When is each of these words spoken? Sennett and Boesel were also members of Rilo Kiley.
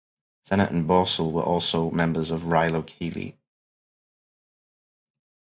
Sennett 0.43 0.71
and 0.71 0.87
Boesel 0.87 1.31
were 1.31 1.43
also 1.43 1.91
members 1.91 2.31
of 2.31 2.41
Rilo 2.45 2.81
Kiley. 2.81 3.35